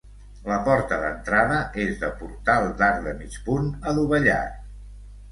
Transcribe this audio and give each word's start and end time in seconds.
La 0.51 0.55
porta 0.67 0.95
d'entrada 1.01 1.59
és 1.83 1.99
de 2.03 2.09
portal 2.21 2.65
d'arc 2.79 3.03
de 3.09 3.13
mig 3.19 3.35
punt 3.49 3.67
adovellat. 3.93 4.57